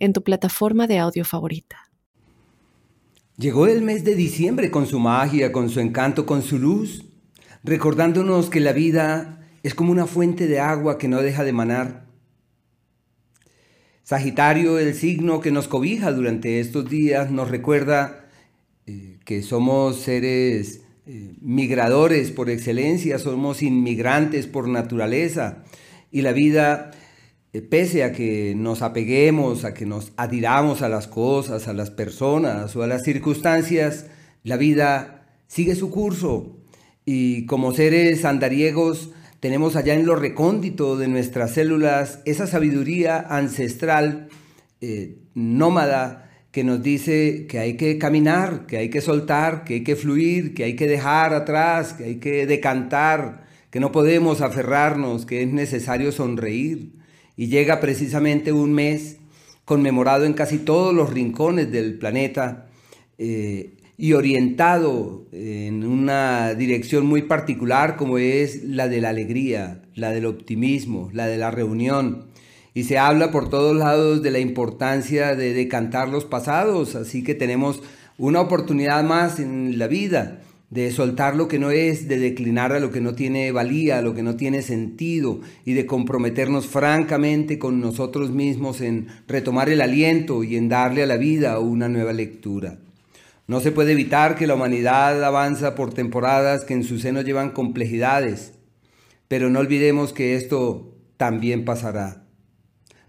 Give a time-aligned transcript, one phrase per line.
[0.00, 1.76] en tu plataforma de audio favorita.
[3.36, 7.04] Llegó el mes de diciembre con su magia, con su encanto, con su luz,
[7.62, 12.06] recordándonos que la vida es como una fuente de agua que no deja de manar.
[14.02, 18.28] Sagitario, el signo que nos cobija durante estos días, nos recuerda
[18.86, 25.64] eh, que somos seres eh, migradores por excelencia, somos inmigrantes por naturaleza
[26.10, 26.90] y la vida
[27.58, 32.76] pese a que nos apeguemos, a que nos adhiramos a las cosas, a las personas
[32.76, 34.06] o a las circunstancias,
[34.44, 36.56] la vida sigue su curso.
[37.04, 44.28] Y como seres andariegos tenemos allá en lo recóndito de nuestras células esa sabiduría ancestral,
[44.80, 49.84] eh, nómada, que nos dice que hay que caminar, que hay que soltar, que hay
[49.84, 55.26] que fluir, que hay que dejar atrás, que hay que decantar, que no podemos aferrarnos,
[55.26, 56.99] que es necesario sonreír
[57.36, 59.16] y llega precisamente un mes
[59.64, 62.66] conmemorado en casi todos los rincones del planeta
[63.18, 70.10] eh, y orientado en una dirección muy particular como es la de la alegría, la
[70.10, 72.26] del optimismo, la de la reunión.
[72.72, 77.34] Y se habla por todos lados de la importancia de decantar los pasados, así que
[77.34, 77.82] tenemos
[78.16, 80.40] una oportunidad más en la vida
[80.70, 84.02] de soltar lo que no es, de declinar a lo que no tiene valía, a
[84.02, 89.80] lo que no tiene sentido y de comprometernos francamente con nosotros mismos en retomar el
[89.80, 92.78] aliento y en darle a la vida una nueva lectura.
[93.48, 97.50] No se puede evitar que la humanidad avanza por temporadas que en su seno llevan
[97.50, 98.52] complejidades,
[99.26, 102.26] pero no olvidemos que esto también pasará.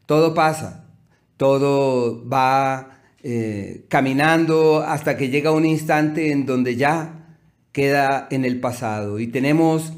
[0.07, 0.89] Todo pasa,
[1.37, 7.20] todo va eh, caminando hasta que llega un instante en donde ya
[7.71, 9.93] queda en el pasado y tenemos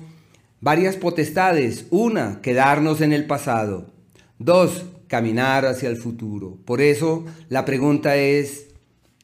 [0.61, 1.88] varias potestades.
[1.89, 3.91] Una, quedarnos en el pasado.
[4.39, 6.57] Dos, caminar hacia el futuro.
[6.66, 8.67] Por eso la pregunta es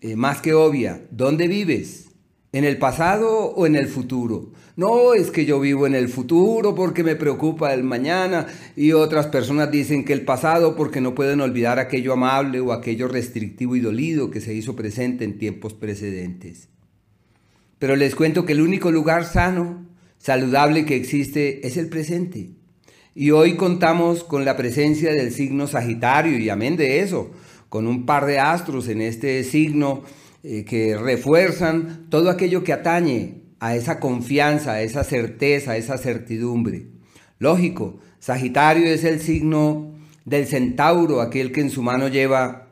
[0.02, 1.02] eh, más que obvia.
[1.12, 2.10] ¿Dónde vives?
[2.52, 4.52] ¿En el pasado o en el futuro?
[4.76, 9.28] No, es que yo vivo en el futuro porque me preocupa el mañana y otras
[9.28, 13.82] personas dicen que el pasado porque no pueden olvidar aquello amable o aquello restrictivo y
[13.82, 16.70] dolido que se hizo presente en tiempos precedentes.
[17.80, 19.86] Pero les cuento que el único lugar sano,
[20.18, 22.52] saludable que existe es el presente.
[23.16, 27.32] Y hoy contamos con la presencia del signo Sagitario y amén de eso,
[27.70, 30.04] con un par de astros en este signo
[30.44, 35.98] eh, que refuerzan todo aquello que atañe a esa confianza, a esa certeza, a esa
[35.98, 36.88] certidumbre.
[37.40, 39.94] Lógico, Sagitario es el signo
[40.26, 42.69] del centauro, aquel que en su mano lleva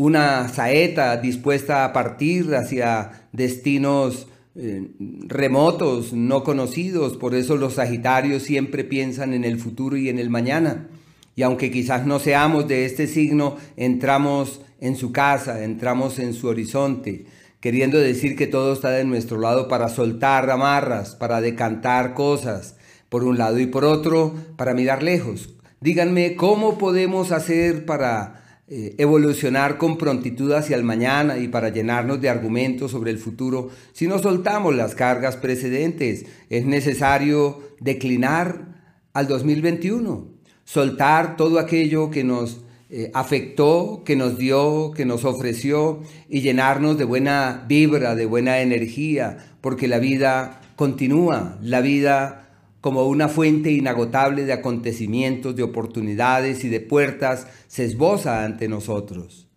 [0.00, 4.88] una saeta dispuesta a partir hacia destinos eh,
[5.26, 7.18] remotos, no conocidos.
[7.18, 10.88] Por eso los Sagitarios siempre piensan en el futuro y en el mañana.
[11.36, 16.48] Y aunque quizás no seamos de este signo, entramos en su casa, entramos en su
[16.48, 17.26] horizonte,
[17.60, 22.74] queriendo decir que todo está de nuestro lado para soltar amarras, para decantar cosas,
[23.10, 25.50] por un lado y por otro, para mirar lejos.
[25.82, 28.40] Díganme cómo podemos hacer para
[28.72, 33.70] eh, evolucionar con prontitud hacia el mañana y para llenarnos de argumentos sobre el futuro
[33.92, 36.24] si no soltamos las cargas precedentes.
[36.50, 40.28] Es necesario declinar al 2021,
[40.62, 42.60] soltar todo aquello que nos
[42.90, 48.60] eh, afectó, que nos dio, que nos ofreció y llenarnos de buena vibra, de buena
[48.60, 52.49] energía, porque la vida continúa, la vida
[52.80, 59.48] como una fuente inagotable de acontecimientos, de oportunidades y de puertas, se esboza ante nosotros.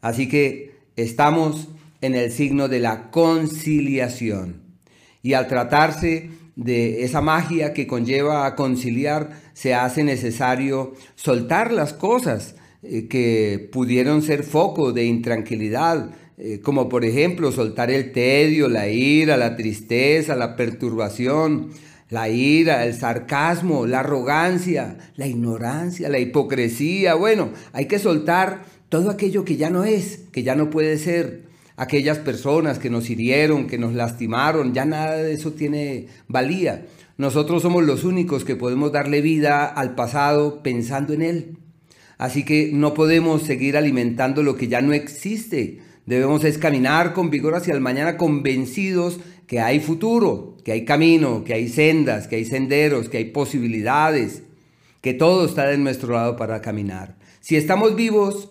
[0.00, 1.68] Así que estamos
[2.00, 4.62] en el signo de la conciliación.
[5.22, 11.92] Y al tratarse de esa magia que conlleva a conciliar, se hace necesario soltar las
[11.92, 18.68] cosas eh, que pudieron ser foco de intranquilidad, eh, como por ejemplo soltar el tedio,
[18.68, 21.70] la ira, la tristeza, la perturbación,
[22.12, 27.14] la ira, el sarcasmo, la arrogancia, la ignorancia, la hipocresía.
[27.14, 31.44] Bueno, hay que soltar todo aquello que ya no es, que ya no puede ser.
[31.74, 36.84] Aquellas personas que nos hirieron, que nos lastimaron, ya nada de eso tiene valía.
[37.16, 41.56] Nosotros somos los únicos que podemos darle vida al pasado pensando en él.
[42.18, 45.80] Así que no podemos seguir alimentando lo que ya no existe.
[46.04, 51.44] Debemos es caminar con vigor hacia el mañana convencidos que hay futuro, que hay camino,
[51.44, 54.42] que hay sendas, que hay senderos, que hay posibilidades,
[55.00, 57.16] que todo está de nuestro lado para caminar.
[57.40, 58.50] Si estamos vivos,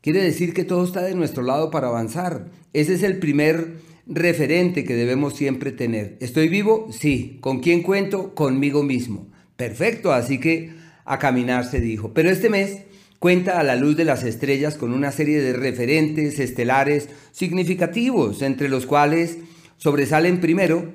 [0.00, 2.50] quiere decir que todo está de nuestro lado para avanzar.
[2.72, 3.74] Ese es el primer
[4.06, 6.16] referente que debemos siempre tener.
[6.20, 6.88] ¿Estoy vivo?
[6.90, 7.38] Sí.
[7.40, 8.34] ¿Con quién cuento?
[8.34, 9.28] Conmigo mismo.
[9.56, 10.72] Perfecto, así que
[11.04, 12.12] a caminar se dijo.
[12.12, 12.78] Pero este mes
[13.18, 18.68] cuenta a la luz de las estrellas con una serie de referentes estelares significativos, entre
[18.68, 19.38] los cuales
[19.82, 20.92] sobresalen primero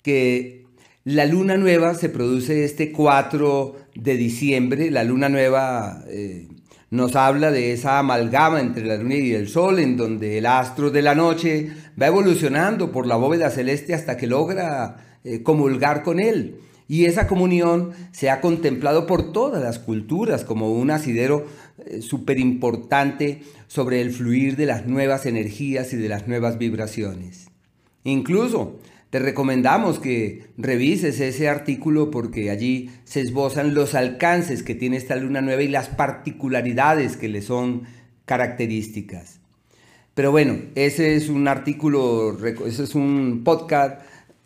[0.00, 0.64] que
[1.04, 6.48] la luna nueva se produce este 4 de diciembre, la luna nueva eh,
[6.88, 10.90] nos habla de esa amalgama entre la luna y el sol, en donde el astro
[10.90, 11.70] de la noche
[12.00, 16.60] va evolucionando por la bóveda celeste hasta que logra eh, comulgar con él.
[16.88, 21.44] Y esa comunión se ha contemplado por todas las culturas como un asidero
[21.84, 27.49] eh, súper importante sobre el fluir de las nuevas energías y de las nuevas vibraciones.
[28.04, 28.78] Incluso
[29.10, 35.16] te recomendamos que revises ese artículo porque allí se esbozan los alcances que tiene esta
[35.16, 37.82] luna nueva y las particularidades que le son
[38.24, 39.40] características.
[40.14, 44.00] Pero bueno, ese es un artículo, ese es un podcast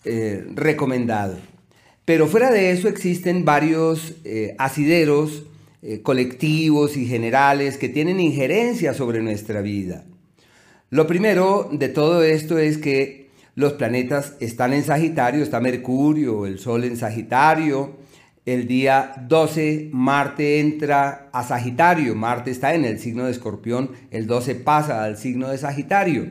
[0.04, 1.36] eh, recomendado.
[2.04, 5.44] Pero fuera de eso existen varios eh, asideros
[5.82, 10.04] eh, colectivos y generales que tienen injerencia sobre nuestra vida.
[10.90, 13.23] Lo primero de todo esto es que
[13.54, 17.96] los planetas están en Sagitario, está Mercurio, el Sol en Sagitario.
[18.44, 24.26] El día 12 Marte entra a Sagitario, Marte está en el signo de Escorpión, el
[24.26, 26.26] 12 pasa al signo de Sagitario.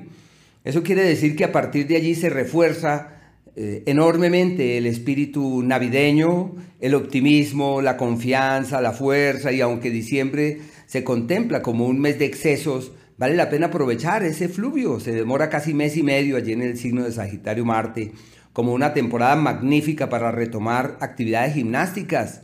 [0.64, 3.14] Eso quiere decir que a partir de allí se refuerza
[3.56, 11.04] eh, enormemente el espíritu navideño, el optimismo, la confianza, la fuerza y aunque diciembre se
[11.04, 15.00] contempla como un mes de excesos, vale la pena aprovechar ese fluvio.
[15.00, 18.12] Se demora casi mes y medio allí en el signo de Sagitario Marte,
[18.54, 22.42] como una temporada magnífica para retomar actividades gimnásticas,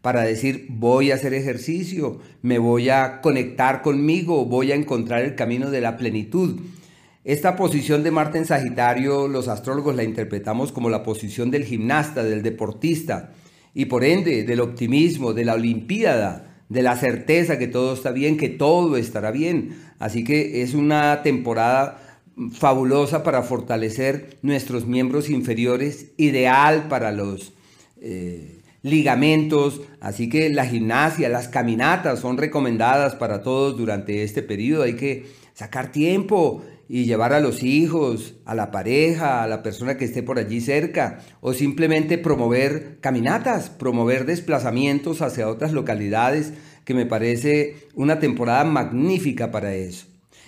[0.00, 5.36] para decir voy a hacer ejercicio, me voy a conectar conmigo, voy a encontrar el
[5.36, 6.60] camino de la plenitud.
[7.24, 12.24] Esta posición de Marte en Sagitario, los astrólogos la interpretamos como la posición del gimnasta,
[12.24, 13.30] del deportista,
[13.74, 18.38] y por ende del optimismo, de la olimpiada, de la certeza que todo está bien,
[18.38, 19.76] que todo estará bien.
[19.98, 22.18] Así que es una temporada
[22.52, 27.52] fabulosa para fortalecer nuestros miembros inferiores, ideal para los
[28.00, 29.82] eh, ligamentos.
[30.00, 34.84] Así que la gimnasia, las caminatas son recomendadas para todos durante este periodo.
[34.84, 39.96] Hay que sacar tiempo y llevar a los hijos, a la pareja, a la persona
[39.96, 46.52] que esté por allí cerca, o simplemente promover caminatas, promover desplazamientos hacia otras localidades,
[46.84, 50.04] que me parece una temporada magnífica para eso.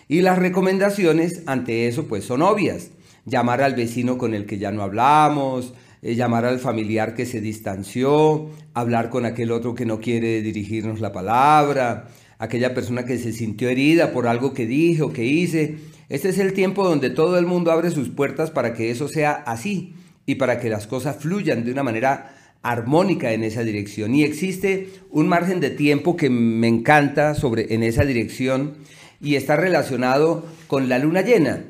[0.07, 2.91] Y las recomendaciones ante eso pues son obvias.
[3.25, 7.41] Llamar al vecino con el que ya no hablamos, eh, llamar al familiar que se
[7.41, 12.09] distanció, hablar con aquel otro que no quiere dirigirnos la palabra,
[12.39, 16.39] aquella persona que se sintió herida por algo que dije o que hice este es
[16.39, 19.95] el tiempo donde todo el mundo abre sus puertas para que eso sea así
[20.27, 24.15] y para que las cosas fluyan de una manera armónica en esa dirección.
[24.15, 28.75] Y existe un margen de tiempo que me encanta sobre, en esa dirección
[29.21, 31.65] y está relacionado con la luna llena.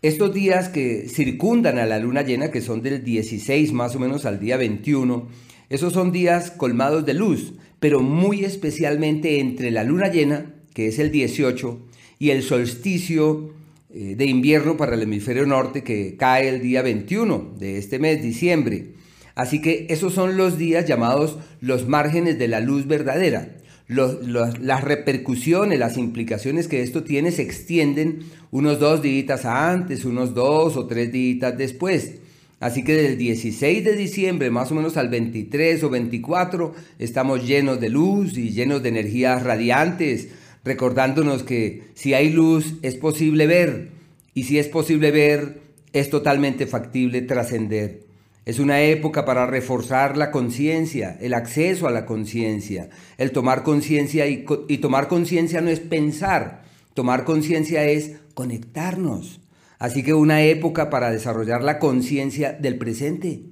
[0.00, 4.26] Estos días que circundan a la luna llena, que son del 16 más o menos
[4.26, 5.28] al día 21,
[5.70, 11.00] esos son días colmados de luz, pero muy especialmente entre la luna llena, que es
[11.00, 11.80] el 18,
[12.20, 13.52] y el solsticio
[13.90, 18.92] de invierno para el hemisferio norte que cae el día 21 de este mes, diciembre.
[19.34, 23.56] Así que esos son los días llamados los márgenes de la luz verdadera.
[23.86, 30.76] las repercusiones, las implicaciones que esto tiene se extienden unos dos días antes, unos dos
[30.76, 32.16] o tres días después.
[32.60, 37.78] Así que del 16 de diciembre más o menos al 23 o 24 estamos llenos
[37.80, 40.30] de luz y llenos de energías radiantes,
[40.64, 43.90] recordándonos que si hay luz es posible ver
[44.34, 45.60] y si es posible ver
[45.92, 48.06] es totalmente factible trascender.
[48.44, 52.88] Es una época para reforzar la conciencia, el acceso a la conciencia,
[53.18, 56.62] el tomar conciencia y, y, tomar conciencia no es pensar,
[56.94, 59.40] tomar conciencia es conectarnos.
[59.78, 63.42] Así que una época para desarrollar la conciencia del presente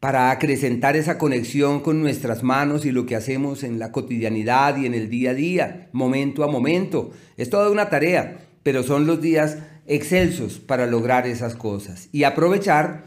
[0.00, 4.86] para acrecentar esa conexión con nuestras manos y lo que hacemos en la cotidianidad y
[4.86, 7.10] en el día a día, momento a momento.
[7.36, 13.04] Es toda una tarea, pero son los días excelsos para lograr esas cosas y aprovechar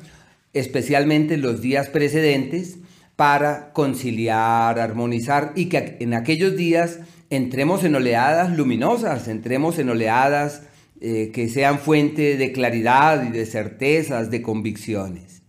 [0.53, 2.77] especialmente los días precedentes
[3.15, 10.63] para conciliar, armonizar y que en aquellos días entremos en oleadas luminosas, entremos en oleadas
[11.01, 15.43] eh, que sean fuente de claridad y de certezas, de convicciones.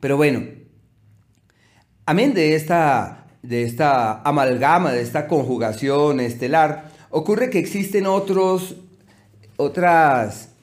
[0.00, 0.42] Pero bueno,
[2.08, 8.76] amén de esta, de esta amalgama, de esta conjugación estelar, ocurre que existen otros,
[9.58, 10.54] otras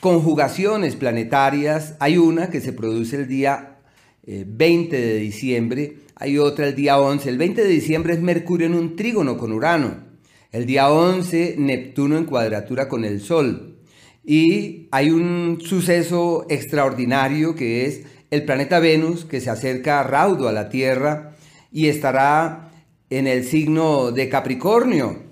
[0.00, 1.94] conjugaciones planetarias.
[2.00, 3.78] Hay una que se produce el día
[4.26, 7.30] 20 eh, de diciembre, hay otra el día 11.
[7.30, 10.04] El 20 de diciembre es Mercurio en un trígono con Urano.
[10.52, 13.78] El día 11, Neptuno en cuadratura con el Sol.
[14.22, 20.52] Y hay un suceso extraordinario que es el planeta Venus que se acerca raudo a
[20.52, 21.32] la Tierra
[21.72, 22.70] y estará
[23.10, 25.30] en el signo de Capricornio.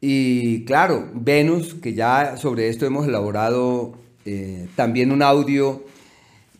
[0.00, 5.84] Y claro, Venus, que ya sobre esto hemos elaborado eh, también un audio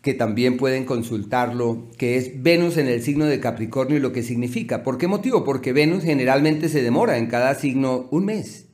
[0.01, 4.23] que también pueden consultarlo, que es Venus en el signo de Capricornio y lo que
[4.23, 4.83] significa.
[4.83, 5.43] ¿Por qué motivo?
[5.43, 8.65] Porque Venus generalmente se demora en cada signo un mes.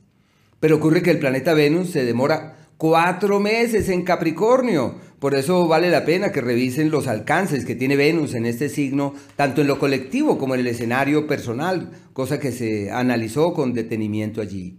[0.59, 4.95] Pero ocurre que el planeta Venus se demora cuatro meses en Capricornio.
[5.25, 9.15] Por eso vale la pena que revisen los alcances que tiene Venus en este signo,
[9.36, 14.39] tanto en lo colectivo como en el escenario personal, cosa que se analizó con detenimiento
[14.39, 14.77] allí.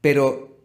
[0.00, 0.62] Pero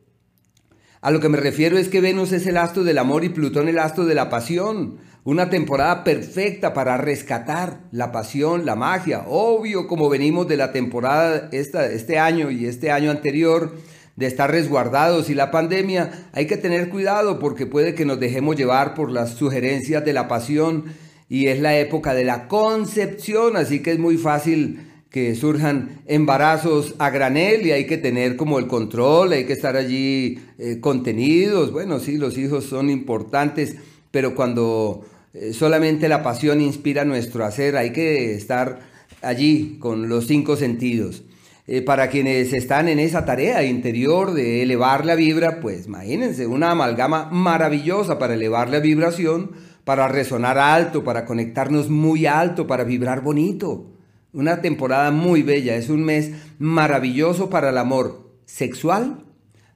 [1.01, 3.68] a lo que me refiero es que Venus es el astro del amor y Plutón
[3.68, 5.00] el astro de la pasión.
[5.25, 9.25] Una temporada perfecta para rescatar la pasión, la magia.
[9.27, 13.75] Obvio, como venimos de la temporada esta, este año y este año anterior,
[14.15, 18.56] de estar resguardados y la pandemia, hay que tener cuidado porque puede que nos dejemos
[18.56, 20.86] llevar por las sugerencias de la pasión
[21.30, 26.96] y es la época de la concepción, así que es muy fácil que surjan embarazos
[26.98, 31.72] a granel y hay que tener como el control, hay que estar allí eh, contenidos.
[31.72, 33.75] Bueno, sí, los hijos son importantes,
[34.10, 38.80] pero cuando eh, solamente la pasión inspira nuestro hacer, hay que estar
[39.22, 41.24] allí con los cinco sentidos.
[41.68, 46.72] Eh, para quienes están en esa tarea interior de elevar la vibra, pues imagínense, una
[46.72, 49.51] amalgama maravillosa para elevar la vibración,
[49.84, 53.91] para resonar alto, para conectarnos muy alto, para vibrar bonito.
[54.34, 59.25] Una temporada muy bella, es un mes maravilloso para el amor sexual.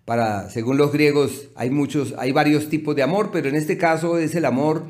[0.06, 4.18] Para, según los griegos, hay muchos, hay varios tipos de amor, pero en este caso
[4.18, 4.84] es el amor,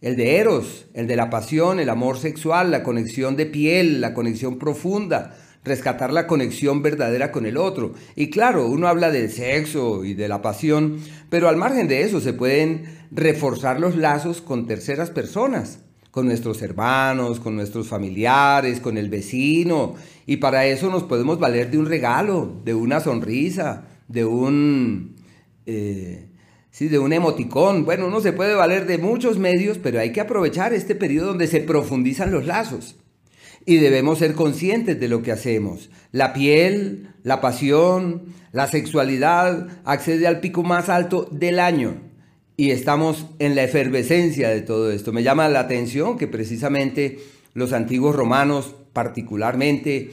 [0.00, 4.14] el de eros, el de la pasión, el amor sexual, la conexión de piel, la
[4.14, 7.94] conexión profunda, rescatar la conexión verdadera con el otro.
[8.16, 10.98] Y claro, uno habla del sexo y de la pasión,
[11.30, 15.80] pero al margen de eso se pueden reforzar los lazos con terceras personas
[16.12, 19.94] con nuestros hermanos, con nuestros familiares, con el vecino.
[20.26, 25.16] Y para eso nos podemos valer de un regalo, de una sonrisa, de un...
[25.64, 26.28] Eh,
[26.70, 27.86] sí, de un emoticón.
[27.86, 31.46] Bueno, uno se puede valer de muchos medios, pero hay que aprovechar este periodo donde
[31.46, 32.96] se profundizan los lazos.
[33.64, 35.90] Y debemos ser conscientes de lo que hacemos.
[36.10, 41.94] La piel, la pasión, la sexualidad accede al pico más alto del año
[42.56, 45.12] y estamos en la efervescencia de todo esto.
[45.12, 47.18] Me llama la atención que precisamente
[47.54, 50.10] los antiguos romanos particularmente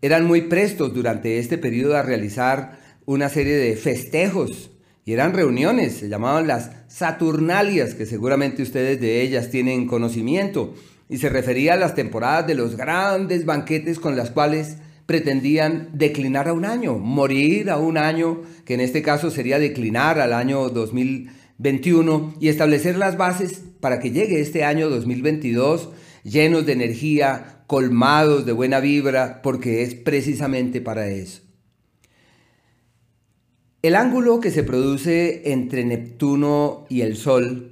[0.00, 4.70] eran muy prestos durante este periodo a realizar una serie de festejos
[5.04, 10.74] y eran reuniones, se llamaban las Saturnalias, que seguramente ustedes de ellas tienen conocimiento,
[11.12, 16.48] y se refería a las temporadas de los grandes banquetes con las cuales pretendían declinar
[16.48, 20.68] a un año, morir a un año, que en este caso sería declinar al año
[20.68, 21.30] 2000
[21.62, 25.90] 21 y establecer las bases para que llegue este año 2022
[26.24, 31.42] llenos de energía, colmados de buena vibra, porque es precisamente para eso.
[33.82, 37.71] El ángulo que se produce entre Neptuno y el Sol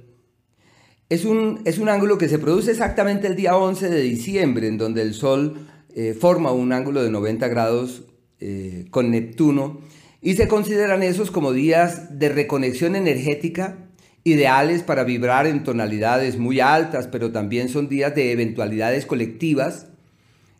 [1.11, 4.77] es un, es un ángulo que se produce exactamente el día 11 de diciembre, en
[4.77, 8.03] donde el Sol eh, forma un ángulo de 90 grados
[8.39, 9.81] eh, con Neptuno
[10.21, 13.89] y se consideran esos como días de reconexión energética,
[14.23, 19.87] ideales para vibrar en tonalidades muy altas, pero también son días de eventualidades colectivas.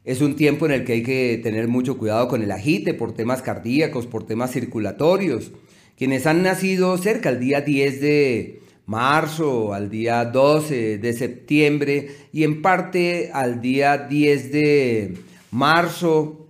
[0.04, 3.14] Es un tiempo en el que hay que tener mucho cuidado con el agite por
[3.14, 5.54] temas cardíacos, por temas circulatorios.
[5.98, 12.44] Quienes han nacido cerca al día 10 de marzo, al día 12 de septiembre y
[12.44, 15.18] en parte al día 10 de
[15.52, 16.50] marzo,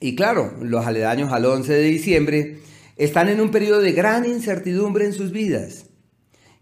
[0.00, 2.58] y claro, los aledaños al 11 de diciembre
[2.96, 5.86] están en un periodo de gran incertidumbre en sus vidas.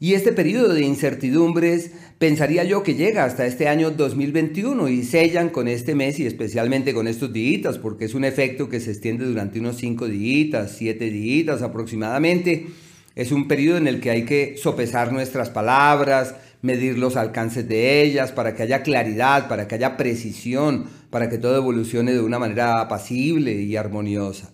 [0.01, 5.49] Y este periodo de incertidumbres pensaría yo que llega hasta este año 2021 y sellan
[5.49, 9.25] con este mes y especialmente con estos días, porque es un efecto que se extiende
[9.25, 12.67] durante unos 5 días, 7 días aproximadamente.
[13.15, 18.03] Es un periodo en el que hay que sopesar nuestras palabras, medir los alcances de
[18.03, 22.39] ellas, para que haya claridad, para que haya precisión, para que todo evolucione de una
[22.39, 24.53] manera apacible y armoniosa.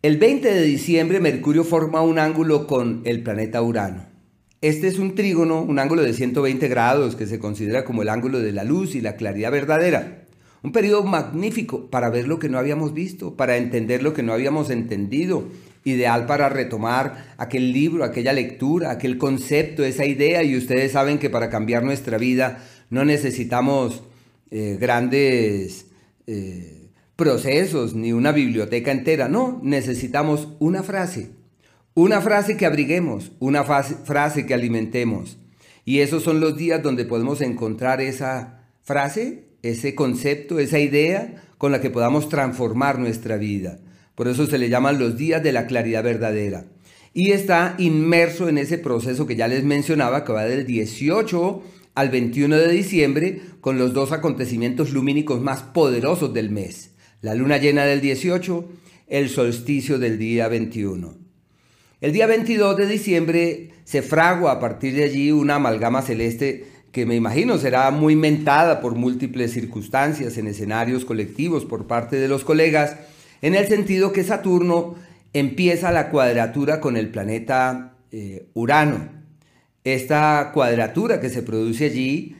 [0.00, 4.06] El 20 de diciembre Mercurio forma un ángulo con el planeta Urano.
[4.62, 8.38] Este es un trígono, un ángulo de 120 grados que se considera como el ángulo
[8.38, 10.26] de la luz y la claridad verdadera.
[10.62, 14.32] Un periodo magnífico para ver lo que no habíamos visto, para entender lo que no
[14.32, 15.48] habíamos entendido.
[15.86, 20.42] Ideal para retomar aquel libro, aquella lectura, aquel concepto, esa idea.
[20.42, 24.02] Y ustedes saben que para cambiar nuestra vida no necesitamos
[24.50, 25.86] eh, grandes
[26.26, 29.28] eh, procesos ni una biblioteca entera.
[29.28, 31.30] No, necesitamos una frase
[31.96, 35.38] una frase que abriguemos, una frase que alimentemos.
[35.86, 41.72] Y esos son los días donde podemos encontrar esa frase, ese concepto, esa idea con
[41.72, 43.78] la que podamos transformar nuestra vida.
[44.16, 46.64] Por eso se le llaman los días de la claridad verdadera.
[47.14, 51.62] Y está inmerso en ese proceso que ya les mencionaba, que va del 18
[51.94, 56.90] al 21 de diciembre, con los dos acontecimientos lumínicos más poderosos del mes.
[57.20, 58.68] La luna llena del 18,
[59.06, 61.14] el solsticio del día 21.
[62.00, 67.04] El día 22 de diciembre se fragua a partir de allí una amalgama celeste que
[67.04, 72.42] me imagino será muy mentada por múltiples circunstancias en escenarios colectivos por parte de los
[72.42, 72.96] colegas,
[73.46, 74.96] en el sentido que Saturno
[75.32, 79.08] empieza la cuadratura con el planeta eh, Urano.
[79.84, 82.34] Esta cuadratura que se produce allí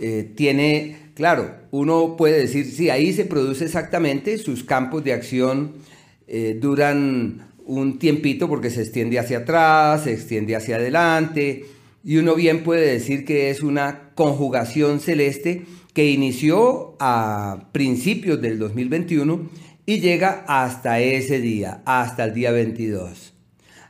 [0.00, 5.74] eh, tiene, claro, uno puede decir, sí, ahí se produce exactamente, sus campos de acción
[6.26, 11.66] eh, duran un tiempito porque se extiende hacia atrás, se extiende hacia adelante,
[12.02, 18.58] y uno bien puede decir que es una conjugación celeste que inició a principios del
[18.58, 23.32] 2021 y llega hasta ese día, hasta el día 22.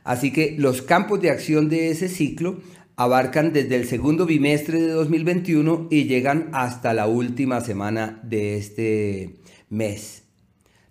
[0.05, 2.61] Así que los campos de acción de ese ciclo
[2.95, 9.41] abarcan desde el segundo bimestre de 2021 y llegan hasta la última semana de este
[9.67, 10.23] mes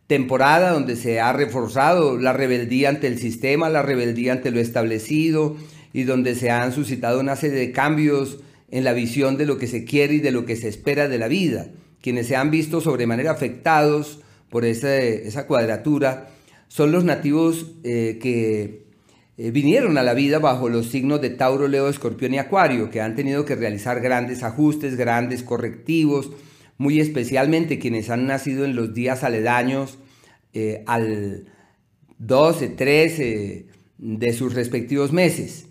[0.08, 5.56] temporada donde se ha reforzado la rebeldía ante el sistema, la rebeldía ante lo establecido
[5.94, 8.40] y donde se han suscitado una serie de cambios
[8.70, 11.18] en la visión de lo que se quiere y de lo que se espera de
[11.18, 11.68] la vida.
[12.02, 16.30] Quienes se han visto sobremanera afectados por esa, cuadratura
[16.68, 18.88] son los nativos eh, que
[19.36, 23.00] eh, vinieron a la vida bajo los signos de Tauro, Leo, Escorpión y Acuario, que
[23.00, 26.30] han tenido que realizar grandes ajustes, grandes correctivos,
[26.76, 29.98] muy especialmente quienes han nacido en los días aledaños
[30.54, 31.46] eh, al
[32.18, 33.66] 12, 13
[33.98, 35.66] de sus respectivos meses.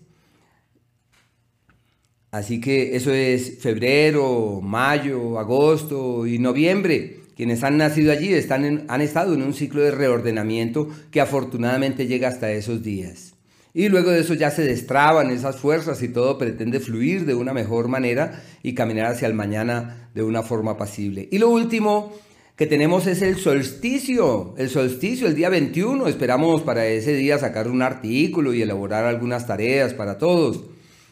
[2.32, 7.17] Así que eso es febrero, mayo, agosto y noviembre.
[7.38, 12.28] Quienes han nacido allí están han estado en un ciclo de reordenamiento que afortunadamente llega
[12.28, 13.36] hasta esos días.
[13.76, 17.54] Y luego de eso ya se destraban esas fuerzas y todo pretende fluir de una
[17.54, 21.30] mejor manera y caminar hacia el mañana de una forma pasible.
[21.32, 22.12] Y lo último
[22.56, 26.08] que tenemos es el solsticio, el solsticio, el día 21.
[26.08, 30.64] Esperamos para ese día sacar un artículo y elaborar algunas tareas para todos.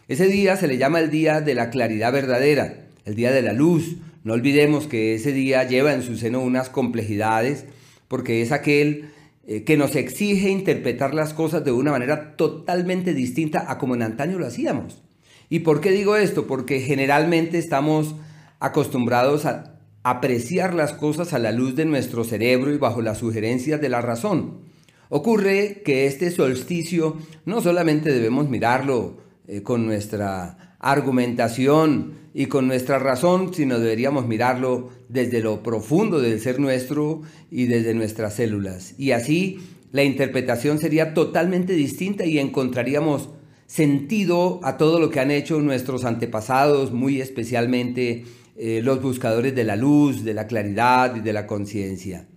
[0.07, 3.53] Ese día se le llama el día de la claridad verdadera, el día de la
[3.53, 3.97] luz.
[4.25, 7.65] No olvidemos que ese día lleva en su seno unas complejidades
[8.07, 9.11] porque es aquel
[9.45, 14.01] eh, que nos exige interpretar las cosas de una manera totalmente distinta a como en
[14.01, 15.03] antaño lo hacíamos.
[15.47, 16.47] ¿Y por qué digo esto?
[16.47, 18.15] Porque generalmente estamos
[18.59, 23.79] acostumbrados a apreciar las cosas a la luz de nuestro cerebro y bajo las sugerencias
[23.79, 24.61] de la razón.
[25.09, 32.99] Ocurre que este solsticio no solamente debemos mirarlo eh, con nuestra argumentación y con nuestra
[32.99, 38.93] razón, sino deberíamos mirarlo desde lo profundo del ser nuestro y desde nuestras células.
[38.99, 39.59] Y así
[39.91, 43.29] la interpretación sería totalmente distinta y encontraríamos
[43.65, 49.63] sentido a todo lo que han hecho nuestros antepasados, muy especialmente eh, los buscadores de
[49.63, 52.27] la luz, de la claridad y de la conciencia.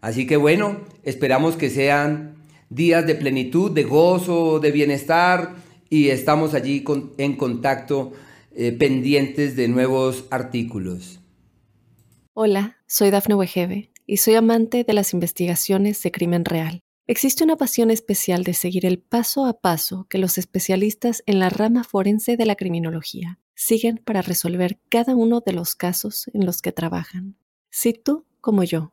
[0.00, 2.36] Así que bueno, esperamos que sean
[2.70, 5.59] días de plenitud, de gozo, de bienestar
[5.90, 6.84] y estamos allí
[7.18, 8.12] en contacto
[8.52, 11.20] eh, pendientes de nuevos artículos.
[12.32, 16.80] Hola, soy Dafne Wegebe y soy amante de las investigaciones de crimen real.
[17.08, 21.50] Existe una pasión especial de seguir el paso a paso que los especialistas en la
[21.50, 26.62] rama forense de la criminología siguen para resolver cada uno de los casos en los
[26.62, 27.36] que trabajan.
[27.68, 28.92] Si tú, como yo,